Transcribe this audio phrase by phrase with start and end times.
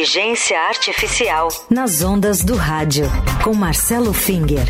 [0.00, 1.48] Inteligência Artificial.
[1.68, 3.04] Nas ondas do rádio.
[3.44, 4.64] Com Marcelo Finger.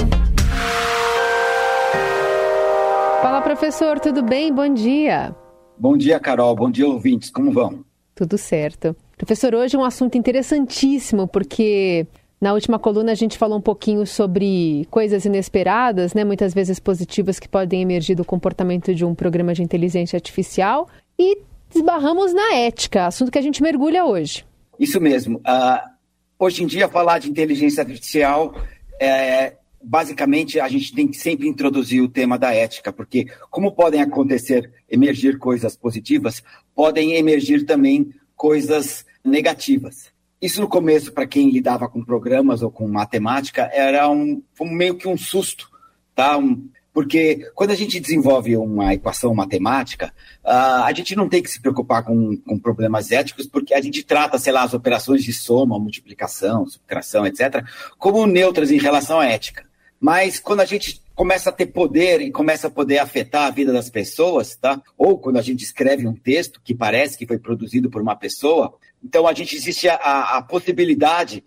[3.22, 4.52] Fala, professor, tudo bem?
[4.52, 5.32] Bom dia.
[5.78, 6.56] Bom dia, Carol.
[6.56, 7.30] Bom dia, ouvintes.
[7.30, 7.84] Como vão?
[8.12, 8.96] Tudo certo.
[9.16, 12.08] Professor, hoje é um assunto interessantíssimo, porque
[12.40, 17.38] na última coluna a gente falou um pouquinho sobre coisas inesperadas, né, muitas vezes positivas
[17.38, 21.38] que podem emergir do comportamento de um programa de inteligência artificial e
[21.72, 24.49] esbarramos na ética, assunto que a gente mergulha hoje.
[24.80, 25.36] Isso mesmo.
[25.40, 25.90] Uh,
[26.38, 28.54] hoje em dia falar de inteligência artificial
[29.00, 34.00] é, basicamente a gente tem que sempre introduzir o tema da ética, porque como podem
[34.00, 36.42] acontecer, emergir coisas positivas,
[36.74, 40.10] podem emergir também coisas negativas.
[40.40, 45.06] Isso no começo, para quem lidava com programas ou com matemática, era um, meio que
[45.06, 45.68] um susto,
[46.14, 46.38] tá?
[46.38, 50.12] Um, porque quando a gente desenvolve uma equação matemática,
[50.44, 54.02] uh, a gente não tem que se preocupar com, com, problemas éticos, porque a gente
[54.02, 57.64] trata, sei lá, as operações de soma, multiplicação, subtração, etc.,
[57.96, 59.64] como neutras em relação à ética.
[59.98, 63.72] Mas quando a gente começa a ter poder e começa a poder afetar a vida
[63.72, 64.78] das pessoas, tá?
[64.98, 68.74] Ou quando a gente escreve um texto que parece que foi produzido por uma pessoa,
[69.02, 71.42] então, a gente existe a, a possibilidade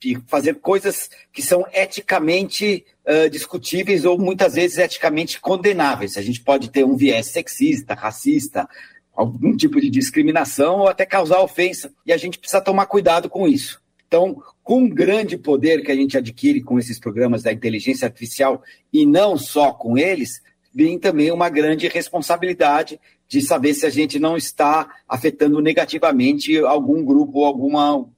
[0.00, 6.16] de fazer coisas que são eticamente uh, discutíveis ou muitas vezes eticamente condenáveis.
[6.16, 8.68] A gente pode ter um viés sexista, racista,
[9.14, 13.48] algum tipo de discriminação ou até causar ofensa, e a gente precisa tomar cuidado com
[13.48, 13.82] isso.
[14.06, 18.62] Então, com o grande poder que a gente adquire com esses programas da inteligência artificial
[18.92, 20.40] e não só com eles,
[20.72, 27.04] vem também uma grande responsabilidade de saber se a gente não está afetando negativamente algum
[27.04, 28.08] grupo ou alguma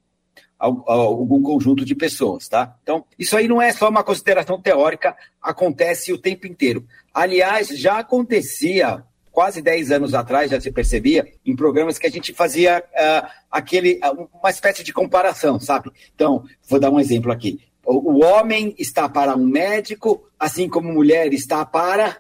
[0.61, 2.77] algum conjunto de pessoas, tá?
[2.83, 6.87] Então, isso aí não é só uma consideração teórica, acontece o tempo inteiro.
[7.15, 12.35] Aliás, já acontecia quase 10 anos atrás, já se percebia, em programas que a gente
[12.35, 13.99] fazia uh, aquele,
[14.35, 15.91] uma espécie de comparação, sabe?
[16.15, 17.61] Então, vou dar um exemplo aqui.
[17.85, 22.19] O, o homem está para um médico, assim como mulher está para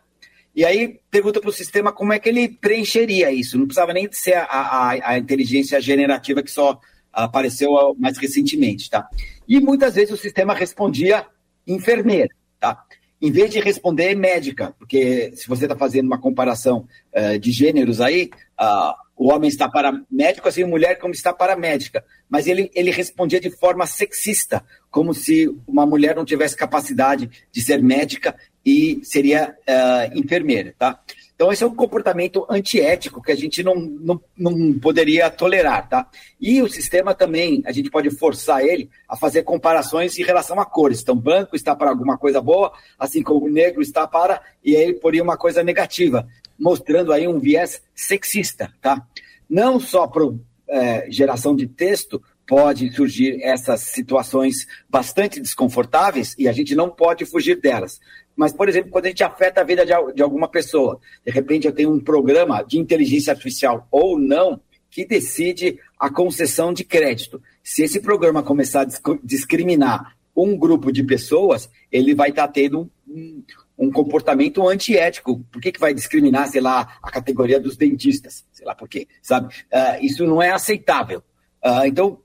[0.54, 3.56] e aí pergunta para o sistema como é que ele preencheria isso.
[3.56, 6.80] Não precisava nem ser a, a, a inteligência generativa que só
[7.12, 9.09] apareceu mais recentemente, tá?
[9.47, 11.26] E muitas vezes o sistema respondia
[11.66, 12.84] enfermeira, tá?
[13.21, 18.00] Em vez de responder médica, porque se você está fazendo uma comparação uh, de gêneros
[18.00, 22.03] aí, uh, o homem está para médico, assim, a mulher como está para médica.
[22.26, 27.60] Mas ele, ele respondia de forma sexista, como se uma mulher não tivesse capacidade de
[27.60, 28.34] ser médica
[28.65, 30.98] e seria uh, enfermeira, tá?
[31.40, 36.06] Então, esse é um comportamento antiético que a gente não, não, não poderia tolerar, tá?
[36.38, 40.66] E o sistema também, a gente pode forçar ele a fazer comparações em relação a
[40.66, 41.00] cores.
[41.00, 45.22] Então, branco está para alguma coisa boa, assim como negro está para, e aí poria
[45.22, 49.02] uma coisa negativa, mostrando aí um viés sexista, tá?
[49.48, 50.24] Não só para
[50.68, 57.24] é, geração de texto, pode surgir essas situações bastante desconfortáveis e a gente não pode
[57.24, 57.98] fugir delas.
[58.40, 61.66] Mas, por exemplo, quando a gente afeta a vida de, de alguma pessoa, de repente
[61.66, 67.42] eu tenho um programa de inteligência artificial ou não que decide a concessão de crédito.
[67.62, 68.88] Se esse programa começar a
[69.22, 73.44] discriminar um grupo de pessoas, ele vai estar tá tendo um,
[73.78, 75.44] um, comportamento antiético.
[75.52, 78.46] Por que, que vai discriminar, sei lá, a categoria dos dentistas?
[78.50, 79.48] Sei lá por quê, sabe?
[79.70, 81.22] Uh, isso não é aceitável.
[81.62, 82.18] Uh, então,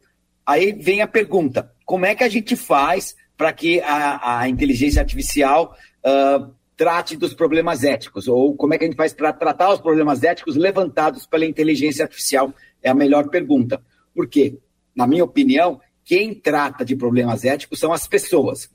[0.45, 5.01] aí vem a pergunta: como é que a gente faz para que a, a inteligência
[5.01, 5.75] artificial
[6.05, 9.79] uh, trate dos problemas éticos, ou como é que a gente faz para tratar os
[9.79, 12.53] problemas éticos levantados pela inteligência artificial?
[12.83, 13.81] É a melhor pergunta.
[14.13, 14.57] Por quê?
[14.95, 18.69] Na minha opinião, quem trata de problemas éticos são as pessoas.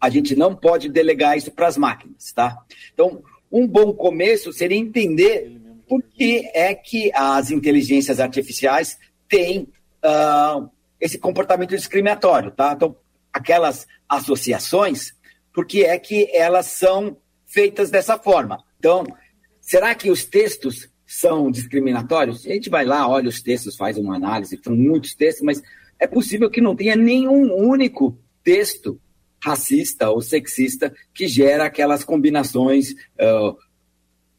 [0.00, 2.58] A gente não pode delegar isso para as máquinas, tá?
[2.92, 9.68] Então, um bom começo seria entender por que é que as inteligências artificiais têm
[10.04, 10.68] uh,
[11.00, 12.72] esse comportamento discriminatório, tá?
[12.74, 12.96] Então,
[13.32, 15.14] aquelas associações
[15.54, 17.16] por que é que elas são
[17.46, 18.62] feitas dessa forma.
[18.78, 19.06] Então,
[19.60, 22.44] será que os textos são discriminatórios?
[22.44, 25.62] A gente vai lá, olha os textos, faz uma análise, são muitos textos, mas
[26.00, 29.00] é possível que não tenha nenhum único texto
[29.40, 32.90] racista ou sexista que gera aquelas combinações
[33.20, 33.56] uh,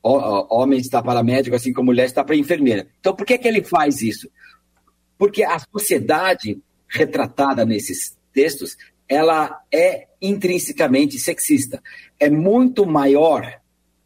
[0.03, 2.88] homem está para médico, assim como mulher está para enfermeira.
[3.00, 4.29] Então, por que, que ele faz isso?
[5.18, 8.77] Porque a sociedade retratada nesses textos
[9.07, 11.81] ela é intrinsecamente sexista.
[12.19, 13.62] É muito maior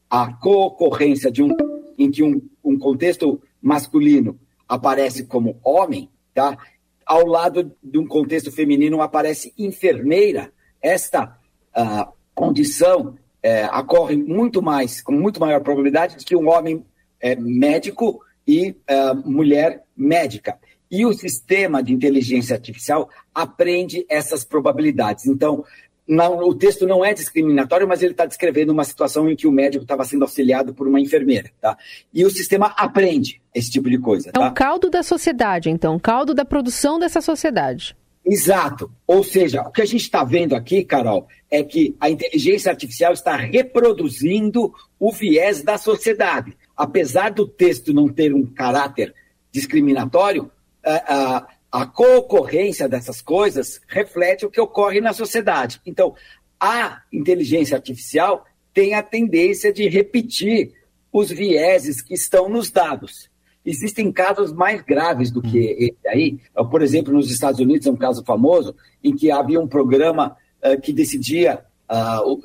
[0.09, 1.55] a concorrência de um
[1.97, 6.57] em que um, um contexto masculino aparece como homem, tá?
[7.05, 10.51] Ao lado de um contexto feminino aparece enfermeira.
[10.81, 11.37] Esta
[11.75, 16.85] uh, condição uh, ocorre muito mais, com muito maior probabilidade de que um homem
[17.19, 20.57] é médico e uh, mulher médica.
[20.91, 25.25] E o sistema de inteligência artificial aprende essas probabilidades.
[25.25, 25.63] Então,
[26.07, 29.51] não, o texto não é discriminatório, mas ele está descrevendo uma situação em que o
[29.51, 31.77] médico estava sendo auxiliado por uma enfermeira, tá?
[32.11, 34.31] E o sistema aprende esse tipo de coisa.
[34.33, 37.95] É um caldo da sociedade, então, caldo da produção dessa sociedade.
[38.25, 38.91] Exato.
[39.05, 43.13] Ou seja, o que a gente está vendo aqui, Carol, é que a inteligência artificial
[43.13, 46.57] está reproduzindo o viés da sociedade.
[46.75, 49.13] Apesar do texto não ter um caráter
[49.51, 50.51] discriminatório,
[50.89, 55.81] a, a, a concorrência dessas coisas reflete o que ocorre na sociedade.
[55.85, 56.15] Então,
[56.59, 60.73] a inteligência artificial tem a tendência de repetir
[61.11, 63.29] os vieses que estão nos dados.
[63.65, 65.75] Existem casos mais graves do que hum.
[65.77, 66.39] esse aí.
[66.71, 70.79] Por exemplo, nos Estados Unidos é um caso famoso em que havia um programa uh,
[70.79, 72.41] que decidia uh, uh,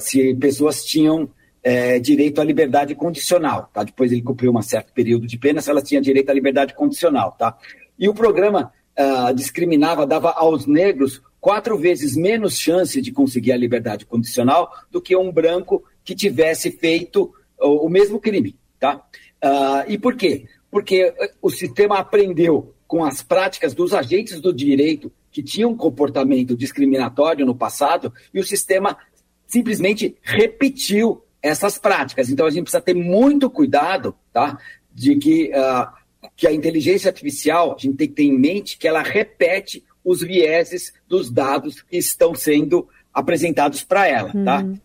[0.00, 1.30] se pessoas tinham
[1.68, 3.70] eh, direito à liberdade condicional.
[3.72, 3.84] Tá?
[3.84, 7.32] Depois ele cumpriu um certo período de pena, ela tinha direito à liberdade condicional.
[7.38, 7.56] Tá?
[7.98, 8.72] E o programa
[9.36, 15.16] discriminava, dava aos negros quatro vezes menos chance de conseguir a liberdade condicional do que
[15.16, 18.56] um branco que tivesse feito o, o mesmo crime.
[18.78, 18.96] Tá?
[19.44, 20.46] Uh, e por quê?
[20.70, 26.56] Porque eh, o sistema aprendeu com as práticas dos agentes do direito que tinham comportamento
[26.56, 28.96] discriminatório no passado e o sistema
[29.46, 32.30] simplesmente repetiu essas práticas.
[32.30, 34.58] Então a gente precisa ter muito cuidado, tá?
[34.94, 35.88] De que, uh,
[36.36, 40.20] que a inteligência artificial, a gente tem que ter em mente que ela repete os
[40.20, 44.60] vieses dos dados que estão sendo apresentados para ela, tá?
[44.60, 44.78] Uhum.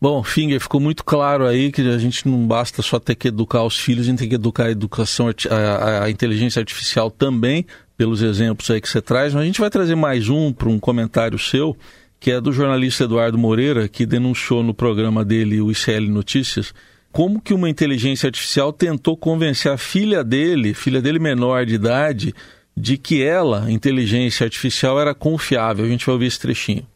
[0.00, 3.62] Bom, Finger, ficou muito claro aí que a gente não basta só ter que educar
[3.62, 7.64] os filhos, a gente tem que educar a educação, a, a inteligência artificial também,
[7.96, 10.80] pelos exemplos aí que você traz, mas a gente vai trazer mais um para um
[10.80, 11.76] comentário seu,
[12.22, 16.72] que é do jornalista Eduardo Moreira, que denunciou no programa dele, o ICL Notícias,
[17.10, 22.32] como que uma inteligência artificial tentou convencer a filha dele, filha dele menor de idade,
[22.76, 25.84] de que ela, inteligência artificial, era confiável.
[25.84, 26.86] A gente vai ouvir esse trechinho.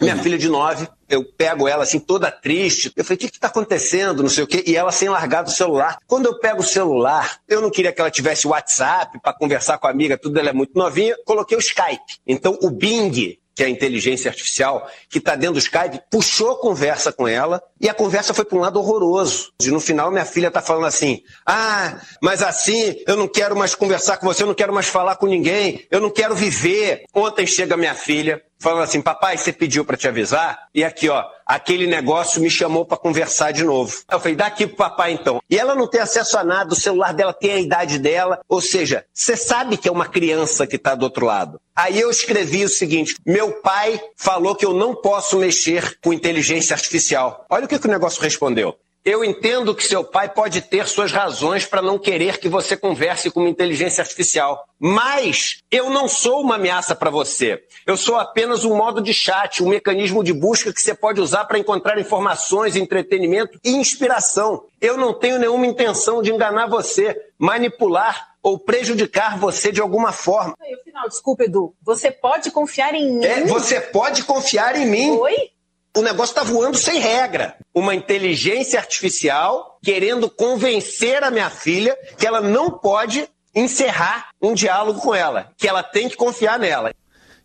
[0.00, 2.92] Minha filha de nove, eu pego ela assim, toda triste.
[2.96, 4.20] Eu falei, o que está acontecendo?
[4.20, 4.64] Não sei o quê.
[4.66, 5.96] E ela sem largar do celular.
[6.08, 9.86] Quando eu pego o celular, eu não queria que ela tivesse WhatsApp para conversar com
[9.86, 11.14] a amiga, tudo, ela é muito novinha.
[11.24, 12.18] Coloquei o Skype.
[12.26, 16.60] Então, o Bing, que é a inteligência artificial, que está dentro do Skype, puxou a
[16.60, 19.52] conversa com ela e a conversa foi para um lado horroroso.
[19.60, 23.74] E no final, minha filha está falando assim: ah, mas assim, eu não quero mais
[23.74, 27.04] conversar com você, eu não quero mais falar com ninguém, eu não quero viver.
[27.14, 30.68] Ontem chega minha filha, falando assim: papai, você pediu para te avisar?
[30.74, 33.94] E aqui, ó, aquele negócio me chamou para conversar de novo.
[34.10, 35.42] Eu falei: dá aqui pro papai então.
[35.50, 38.60] E ela não tem acesso a nada, o celular dela tem a idade dela, ou
[38.60, 41.60] seja, você sabe que é uma criança que está do outro lado.
[41.74, 46.74] Aí eu escrevi o seguinte: meu pai falou que eu não posso mexer com inteligência
[46.74, 47.44] artificial.
[47.50, 48.78] Olha o que, que o negócio respondeu.
[49.04, 53.32] Eu entendo que seu pai pode ter suas razões para não querer que você converse
[53.32, 54.64] com uma inteligência artificial.
[54.78, 57.64] Mas eu não sou uma ameaça para você.
[57.84, 61.46] Eu sou apenas um modo de chat, um mecanismo de busca que você pode usar
[61.46, 64.66] para encontrar informações, entretenimento e inspiração.
[64.80, 70.56] Eu não tenho nenhuma intenção de enganar você, manipular ou prejudicar você de alguma forma.
[70.62, 71.74] E o final, desculpa, Edu.
[71.82, 73.24] Você pode confiar em mim?
[73.24, 75.10] É, você pode confiar em mim.
[75.10, 75.51] Oi?
[75.96, 77.56] O negócio está voando sem regra.
[77.74, 85.00] Uma inteligência artificial querendo convencer a minha filha que ela não pode encerrar um diálogo
[85.00, 86.92] com ela, que ela tem que confiar nela.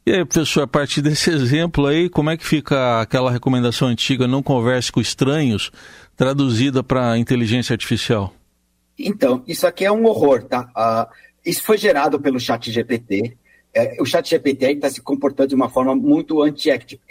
[0.05, 4.25] E aí, professor, a partir desse exemplo aí, como é que fica aquela recomendação antiga,
[4.25, 5.69] não converse com estranhos,
[6.15, 8.33] traduzida para inteligência artificial?
[8.97, 10.69] Então, isso aqui é um horror, tá?
[10.75, 11.13] Uh,
[11.45, 13.37] isso foi gerado pelo chat GPT,
[13.73, 17.01] é, o chat GPT está se comportando de uma forma muito anti-ética.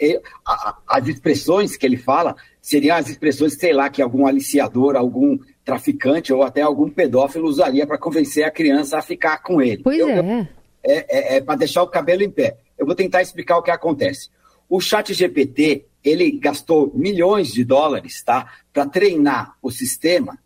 [0.87, 6.33] As expressões que ele fala seriam as expressões, sei lá, que algum aliciador, algum traficante
[6.33, 9.83] ou até algum pedófilo usaria para convencer a criança a ficar com ele.
[9.83, 10.19] Pois eu, é.
[10.19, 10.47] Eu,
[10.83, 11.05] é.
[11.09, 12.57] É, é para deixar o cabelo em pé.
[12.77, 14.29] Eu vou tentar explicar o que acontece.
[14.69, 20.37] O chat GPT, ele gastou milhões de dólares tá, para treinar o sistema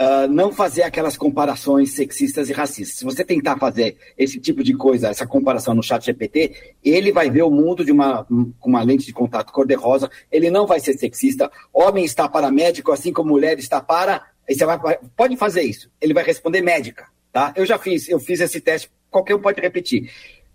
[0.00, 2.98] uh, não fazer aquelas comparações sexistas e racistas.
[2.98, 7.30] Se você tentar fazer esse tipo de coisa, essa comparação no chat GPT, ele vai
[7.30, 10.94] ver o mundo de uma, com uma lente de contato cor-de-rosa, ele não vai ser
[10.94, 14.24] sexista, homem está para médico, assim como mulher está para...
[14.48, 14.78] Você vai,
[15.16, 17.52] pode fazer isso, ele vai responder médica, tá?
[17.54, 20.10] Eu já fiz, eu fiz esse teste, qualquer um pode repetir.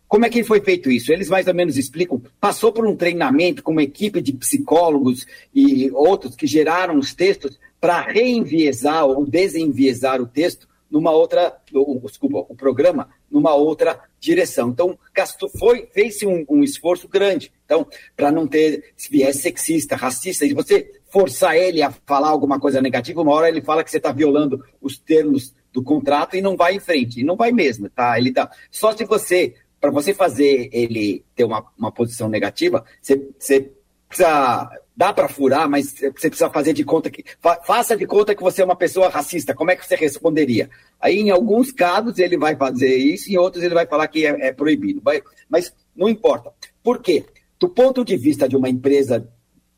[0.07, 1.11] Como é que foi feito isso?
[1.11, 2.21] Eles mais ou menos explicam.
[2.39, 7.57] Passou por um treinamento com uma equipe de psicólogos e outros que geraram os textos
[7.85, 11.55] para reenviesar ou desenviesar o texto numa outra,
[12.03, 14.69] desculpa, o programa numa outra direção.
[14.69, 17.53] Então, gastou, foi, fez-se um, um, esforço grande.
[17.63, 17.85] Então,
[18.17, 23.21] para não ter viés sexista, racista, e você forçar ele a falar alguma coisa negativa,
[23.21, 26.73] uma hora ele fala que você está violando os termos do contrato e não vai
[26.73, 27.19] em frente.
[27.19, 28.17] E não vai mesmo, tá?
[28.17, 28.49] Ele dá.
[28.71, 33.71] Só se você, para você fazer ele ter uma, uma posição negativa, você, você
[34.15, 34.69] precisa.
[34.97, 37.25] Dá para furar, mas você precisa fazer de conta que.
[37.41, 39.53] Fa, faça de conta que você é uma pessoa racista.
[39.53, 40.69] Como é que você responderia?
[41.01, 44.47] Aí, em alguns casos, ele vai fazer isso, em outros, ele vai falar que é,
[44.47, 45.01] é proibido.
[45.03, 46.53] Vai, mas não importa.
[46.81, 47.25] Por quê?
[47.59, 49.27] Do ponto de vista de uma empresa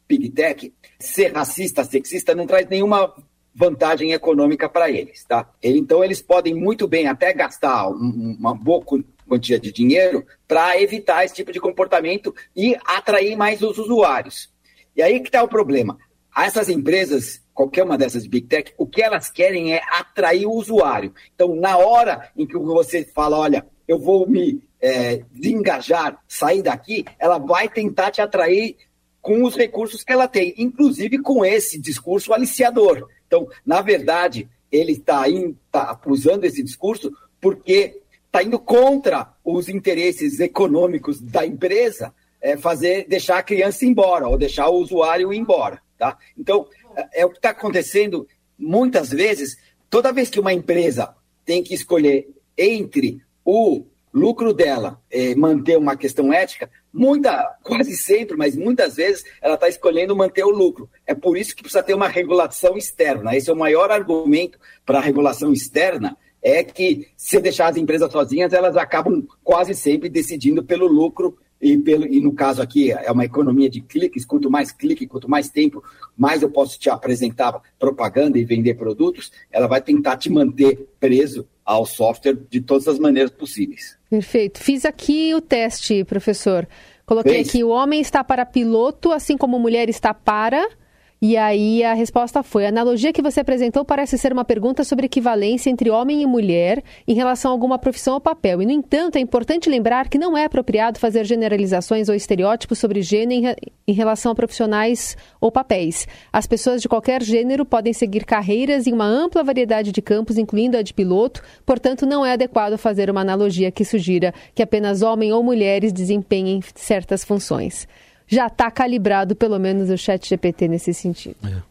[0.07, 3.11] Big Tech, ser racista, sexista, não traz nenhuma
[3.53, 5.49] vantagem econômica para eles, tá?
[5.63, 8.83] Então eles podem muito bem até gastar uma boa
[9.27, 14.49] quantia de dinheiro para evitar esse tipo de comportamento e atrair mais os usuários.
[14.95, 15.97] E aí que está o problema.
[16.35, 21.13] Essas empresas, qualquer uma dessas big tech, o que elas querem é atrair o usuário.
[21.33, 27.05] Então, na hora em que você fala, olha, eu vou me é, desengajar, sair daqui,
[27.19, 28.75] ela vai tentar te atrair
[29.21, 33.09] com os recursos que ela tem, inclusive com esse discurso aliciador.
[33.25, 35.23] Então, na verdade, ele está
[35.71, 43.07] tá usando esse discurso porque está indo contra os interesses econômicos da empresa é, fazer
[43.07, 45.81] deixar a criança embora ou deixar o usuário embora.
[45.97, 46.17] Tá?
[46.37, 49.57] Então, é, é o que está acontecendo muitas vezes,
[49.89, 51.15] toda vez que uma empresa
[51.45, 58.35] tem que escolher entre o lucro dela é, manter uma questão ética, muita, quase sempre,
[58.35, 60.89] mas muitas vezes ela está escolhendo manter o lucro.
[61.05, 63.35] É por isso que precisa ter uma regulação externa.
[63.35, 68.11] Esse é o maior argumento para a regulação externa, é que se deixar as empresas
[68.11, 73.11] sozinhas, elas acabam quase sempre decidindo pelo lucro e, pelo, e no caso aqui é
[73.11, 75.83] uma economia de cliques, quanto mais clique, quanto mais tempo,
[76.15, 81.47] mais eu posso te apresentar propaganda e vender produtos, ela vai tentar te manter preso
[81.65, 83.97] ao software de todas as maneiras possíveis.
[84.09, 84.59] Perfeito.
[84.59, 86.67] Fiz aqui o teste, professor.
[87.05, 87.49] Coloquei Fez?
[87.49, 90.69] aqui: o homem está para piloto, assim como a mulher está para
[91.19, 95.07] e aí a resposta foi: a analogia que você apresentou parece ser uma pergunta sobre
[95.07, 98.61] equivalência entre homem e mulher em relação a alguma profissão ou papel.
[98.61, 103.01] E, no entanto, é importante lembrar que não é apropriado fazer generalizações ou estereótipos sobre
[103.01, 103.55] gênero
[103.87, 106.07] em, relação a profissionais ou papéis.
[106.31, 110.77] As pessoas de qualquer gênero podem seguir carreiras em uma ampla variedade de campos, incluindo
[110.77, 115.33] a de piloto, portanto, não é adequado fazer uma analogia que sugira que apenas homens
[115.33, 117.87] ou mulheres desempenhem certas funções
[118.27, 121.37] já está calibrado, pelo menos, o chat GPT nesse sentido.
[121.45, 121.61] É.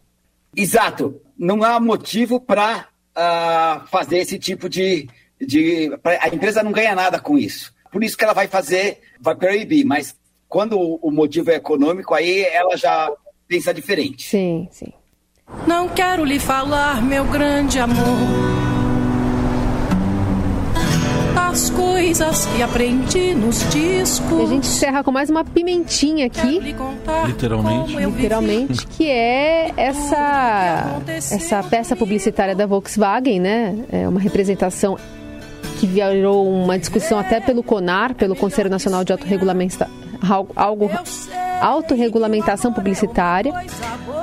[0.55, 1.21] Exato.
[1.37, 2.85] Não há motivo para uh,
[3.15, 5.07] ah, fazer esse tipo de.
[5.39, 7.73] de a empresa não ganha nada com isso.
[7.91, 9.85] Por isso que ela vai fazer, vai proibir.
[9.85, 10.15] Mas
[10.49, 13.11] quando o motivo é econômico, aí ela já
[13.47, 14.27] pensa diferente.
[14.27, 14.91] Sim, sim.
[15.65, 18.76] Não quero lhe falar, meu grande amor
[21.77, 24.39] coisas que aprendi nos discos.
[24.39, 26.59] E a gente encerra com mais uma pimentinha aqui.
[27.27, 27.95] Literalmente.
[27.95, 33.77] Literalmente, que é essa, essa peça publicitária da Volkswagen, né?
[33.91, 34.97] É uma representação
[35.79, 39.87] que virou uma discussão até pelo CONAR, pelo Conselho Nacional de Autorregulamentação,
[40.55, 40.89] algo,
[41.61, 43.53] autorregulamentação publicitária,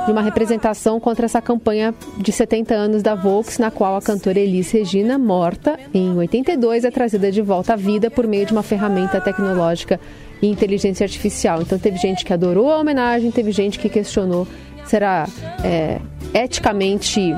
[0.06, 4.38] de uma representação contra essa campanha de 70 anos da Volks, na qual a cantora
[4.38, 8.62] Elis Regina, morta em 82, é trazida de volta à vida por meio de uma
[8.62, 9.98] ferramenta tecnológica
[10.42, 11.62] e inteligência artificial.
[11.62, 14.46] Então teve gente que adorou a homenagem, teve gente que questionou
[14.84, 15.26] será
[15.62, 15.98] é,
[16.34, 17.34] eticamente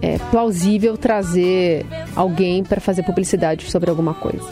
[0.00, 4.46] é, plausível trazer alguém para fazer publicidade sobre alguma coisa.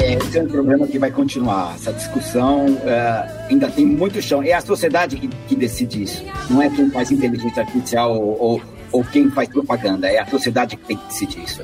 [0.00, 1.74] É, esse é um problema que vai continuar.
[1.74, 4.42] Essa discussão é, ainda tem muito chão.
[4.42, 6.24] É a sociedade que, que, decide isso.
[6.48, 10.08] Não é quem faz inteligência artificial ou, ou, ou quem faz propaganda.
[10.08, 11.62] É a sociedade que tem que decidir isso.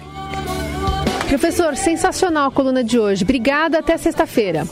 [1.28, 3.24] Professor, sensacional a coluna de hoje.
[3.24, 4.66] Obrigada, até sexta-feira.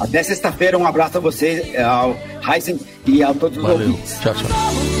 [0.00, 2.16] Até sexta-feira, um abraço a você, ao
[2.48, 3.88] Heisen e a todos os Valeu.
[3.88, 4.18] ouvintes.
[4.20, 4.97] Tchau, tchau.